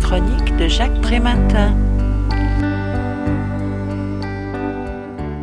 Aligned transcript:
Chronique 0.00 0.56
de 0.56 0.66
Jacques 0.66 1.00
Prématin. 1.02 1.74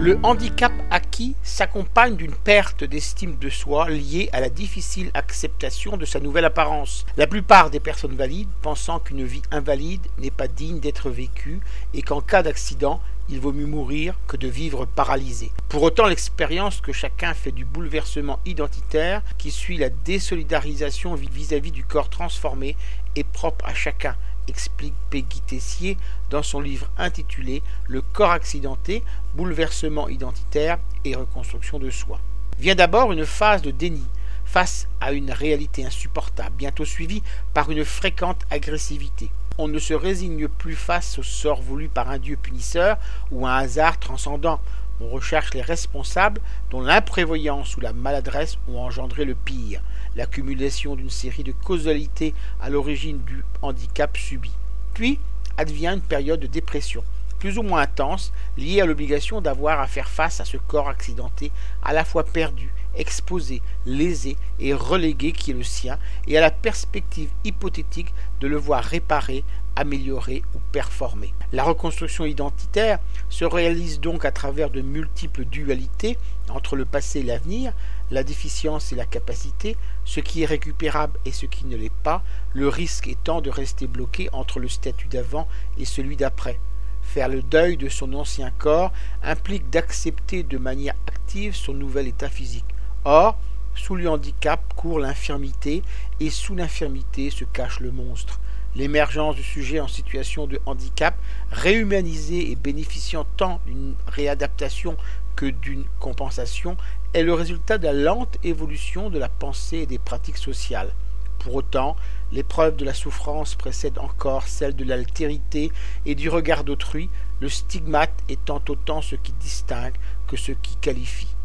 Le 0.00 0.18
handicap 0.22 0.72
acquis 0.90 1.34
s'accompagne 1.42 2.16
d'une 2.16 2.32
perte 2.32 2.82
d'estime 2.84 3.36
de 3.36 3.50
soi 3.50 3.90
liée 3.90 4.30
à 4.32 4.40
la 4.40 4.48
difficile 4.48 5.10
acceptation 5.12 5.96
de 5.96 6.04
sa 6.04 6.20
nouvelle 6.20 6.46
apparence. 6.46 7.04
La 7.16 7.26
plupart 7.26 7.70
des 7.70 7.80
personnes 7.80 8.16
valides 8.16 8.48
pensant 8.62 9.00
qu'une 9.00 9.24
vie 9.24 9.42
invalide 9.50 10.06
n'est 10.18 10.30
pas 10.30 10.48
digne 10.48 10.80
d'être 10.80 11.10
vécue 11.10 11.60
et 11.92 12.02
qu'en 12.02 12.20
cas 12.20 12.42
d'accident, 12.42 13.00
il 13.28 13.40
vaut 13.40 13.52
mieux 13.52 13.66
mourir 13.66 14.14
que 14.26 14.38
de 14.38 14.48
vivre 14.48 14.86
paralysé. 14.86 15.52
Pour 15.68 15.82
autant, 15.82 16.06
l'expérience 16.06 16.80
que 16.80 16.92
chacun 16.92 17.34
fait 17.34 17.52
du 17.52 17.66
bouleversement 17.66 18.38
identitaire 18.46 19.22
qui 19.36 19.50
suit 19.50 19.76
la 19.76 19.90
désolidarisation 19.90 21.14
vis-à-vis 21.14 21.72
du 21.72 21.84
corps 21.84 22.08
transformé 22.08 22.76
est 23.16 23.24
propre 23.24 23.66
à 23.66 23.74
chacun, 23.74 24.16
explique 24.48 24.94
Peggy 25.10 25.40
Tessier 25.40 25.96
dans 26.30 26.42
son 26.42 26.60
livre 26.60 26.88
intitulé 26.96 27.62
Le 27.86 28.02
corps 28.02 28.30
accidenté, 28.30 29.02
bouleversement 29.34 30.08
identitaire 30.08 30.78
et 31.04 31.14
reconstruction 31.14 31.78
de 31.78 31.90
soi. 31.90 32.18
Vient 32.58 32.74
d'abord 32.74 33.12
une 33.12 33.26
phase 33.26 33.62
de 33.62 33.70
déni 33.70 34.04
face 34.44 34.88
à 35.00 35.12
une 35.12 35.30
réalité 35.30 35.84
insupportable, 35.84 36.56
bientôt 36.56 36.84
suivie 36.84 37.22
par 37.54 37.70
une 37.70 37.84
fréquente 37.84 38.44
agressivité 38.50 39.30
on 39.58 39.66
ne 39.66 39.80
se 39.80 39.92
résigne 39.92 40.46
plus 40.46 40.76
face 40.76 41.18
au 41.18 41.24
sort 41.24 41.60
voulu 41.60 41.88
par 41.88 42.08
un 42.08 42.18
Dieu 42.18 42.36
punisseur 42.36 42.96
ou 43.32 43.46
un 43.46 43.56
hasard 43.56 43.98
transcendant. 43.98 44.60
On 45.00 45.08
recherche 45.08 45.54
les 45.54 45.62
responsables 45.62 46.40
dont 46.70 46.80
l'imprévoyance 46.80 47.76
ou 47.76 47.80
la 47.80 47.92
maladresse 47.92 48.58
ont 48.68 48.78
engendré 48.78 49.24
le 49.24 49.36
pire, 49.36 49.80
l'accumulation 50.16 50.96
d'une 50.96 51.10
série 51.10 51.44
de 51.44 51.52
causalités 51.52 52.34
à 52.60 52.68
l'origine 52.68 53.20
du 53.22 53.44
handicap 53.62 54.16
subi. 54.16 54.50
Puis 54.94 55.20
advient 55.56 55.88
une 55.94 56.00
période 56.00 56.40
de 56.40 56.46
dépression, 56.48 57.04
plus 57.38 57.58
ou 57.58 57.62
moins 57.62 57.82
intense, 57.82 58.32
liée 58.56 58.80
à 58.80 58.86
l'obligation 58.86 59.40
d'avoir 59.40 59.80
à 59.80 59.86
faire 59.86 60.08
face 60.08 60.40
à 60.40 60.44
ce 60.44 60.56
corps 60.56 60.88
accidenté, 60.88 61.52
à 61.84 61.92
la 61.92 62.04
fois 62.04 62.24
perdu, 62.24 62.72
exposé, 62.98 63.62
lésé 63.86 64.36
et 64.60 64.74
relégué 64.74 65.32
qui 65.32 65.52
est 65.52 65.54
le 65.54 65.62
sien, 65.62 65.98
et 66.26 66.36
à 66.36 66.40
la 66.42 66.50
perspective 66.50 67.30
hypothétique 67.44 68.12
de 68.40 68.48
le 68.48 68.56
voir 68.56 68.84
réparé, 68.84 69.44
amélioré 69.76 70.42
ou 70.54 70.58
performé. 70.72 71.32
La 71.52 71.62
reconstruction 71.62 72.24
identitaire 72.24 72.98
se 73.30 73.44
réalise 73.44 74.00
donc 74.00 74.24
à 74.24 74.32
travers 74.32 74.70
de 74.70 74.80
multiples 74.80 75.44
dualités 75.44 76.18
entre 76.50 76.74
le 76.74 76.84
passé 76.84 77.20
et 77.20 77.22
l'avenir, 77.22 77.72
la 78.10 78.24
déficience 78.24 78.92
et 78.92 78.96
la 78.96 79.04
capacité, 79.04 79.76
ce 80.04 80.20
qui 80.20 80.42
est 80.42 80.46
récupérable 80.46 81.18
et 81.24 81.32
ce 81.32 81.46
qui 81.46 81.64
ne 81.66 81.76
l'est 81.76 81.92
pas, 82.02 82.22
le 82.54 82.68
risque 82.68 83.06
étant 83.06 83.40
de 83.40 83.50
rester 83.50 83.86
bloqué 83.86 84.28
entre 84.32 84.58
le 84.58 84.68
statut 84.68 85.08
d'avant 85.08 85.46
et 85.78 85.84
celui 85.84 86.16
d'après. 86.16 86.58
Faire 87.02 87.28
le 87.28 87.42
deuil 87.42 87.76
de 87.76 87.88
son 87.88 88.12
ancien 88.14 88.50
corps 88.50 88.92
implique 89.22 89.70
d'accepter 89.70 90.42
de 90.42 90.58
manière 90.58 90.94
active 91.06 91.54
son 91.54 91.72
nouvel 91.72 92.08
état 92.08 92.28
physique. 92.28 92.66
Or, 93.10 93.38
sous 93.74 93.96
le 93.96 94.06
handicap 94.06 94.60
court 94.74 94.98
l'infirmité, 94.98 95.82
et 96.20 96.28
sous 96.28 96.54
l'infirmité 96.54 97.30
se 97.30 97.44
cache 97.44 97.80
le 97.80 97.90
monstre. 97.90 98.38
L'émergence 98.76 99.34
du 99.34 99.42
sujet 99.42 99.80
en 99.80 99.88
situation 99.88 100.46
de 100.46 100.60
handicap, 100.66 101.16
réhumanisé 101.50 102.50
et 102.50 102.54
bénéficiant 102.54 103.24
tant 103.38 103.62
d'une 103.64 103.94
réadaptation 104.08 104.98
que 105.36 105.46
d'une 105.46 105.86
compensation, 106.00 106.76
est 107.14 107.22
le 107.22 107.32
résultat 107.32 107.78
de 107.78 107.84
la 107.84 107.94
lente 107.94 108.36
évolution 108.44 109.08
de 109.08 109.18
la 109.18 109.30
pensée 109.30 109.78
et 109.78 109.86
des 109.86 109.96
pratiques 109.96 110.36
sociales. 110.36 110.92
Pour 111.38 111.54
autant, 111.54 111.96
l'épreuve 112.30 112.76
de 112.76 112.84
la 112.84 112.92
souffrance 112.92 113.54
précède 113.54 113.98
encore 113.98 114.46
celle 114.46 114.76
de 114.76 114.84
l'altérité 114.84 115.72
et 116.04 116.14
du 116.14 116.28
regard 116.28 116.62
d'autrui, 116.62 117.08
le 117.40 117.48
stigmate 117.48 118.22
étant 118.28 118.60
autant 118.68 119.00
ce 119.00 119.14
qui 119.14 119.32
distingue 119.40 119.96
que 120.26 120.36
ce 120.36 120.52
qui 120.52 120.76
qualifie. 120.76 121.37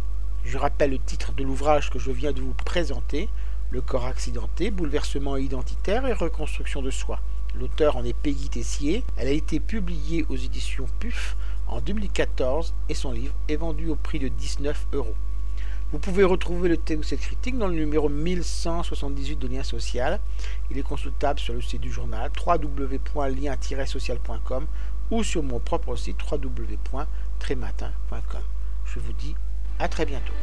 Je 0.46 0.58
rappelle 0.58 0.92
le 0.92 1.00
titre 1.00 1.32
de 1.32 1.44
l'ouvrage 1.44 1.90
que 1.90 2.00
je 2.00 2.12
viens 2.12 2.34
de 2.34 2.42
vous 2.42 2.54
présenter, 2.54 3.30
Le 3.72 3.82
corps 3.82 4.06
accidenté, 4.06 4.70
bouleversement 4.70 5.38
identitaire 5.38 6.06
et 6.06 6.14
reconstruction 6.14 6.82
de 6.82 6.92
soi. 6.92 7.20
L'auteur 7.60 7.98
en 7.98 8.04
est 8.04 8.14
Peggy 8.14 8.50
Tessier. 8.50 9.04
Elle 9.18 9.30
a 9.30 9.32
été 9.32 9.60
publiée 9.60 10.26
aux 10.30 10.36
éditions 10.36 10.86
PUF 11.00 11.36
en 11.68 11.82
2014 11.82 12.76
et 12.90 12.94
son 12.94 13.14
livre 13.14 13.34
est 13.48 13.56
vendu 13.56 13.90
au 13.90 13.96
prix 13.96 14.20
de 14.20 14.28
19 14.28 14.88
euros. 14.94 15.16
Vous 15.92 15.98
pouvez 16.00 16.24
retrouver 16.24 16.70
le 16.70 16.78
texte 16.78 17.04
de 17.04 17.08
cette 17.08 17.22
critique 17.22 17.58
dans 17.58 17.68
le 17.68 17.76
numéro 17.76 18.08
1178 18.10 19.38
de 19.38 19.48
Lien 19.48 19.64
Social. 19.64 20.20
Il 20.72 20.78
est 20.78 20.84
consultable 20.84 21.40
sur 21.40 21.54
le 21.54 21.62
site 21.62 21.82
du 21.82 21.92
journal 21.92 22.32
www.lien-social.com 22.46 24.66
ou 25.12 25.24
sur 25.24 25.44
mon 25.44 25.60
propre 25.60 25.96
site 25.96 26.18
www.trématin.com. 26.32 28.42
Je 28.86 29.00
vous 29.00 29.14
dis 29.14 29.36
à 29.84 29.88
très 29.90 30.06
bientôt. 30.06 30.34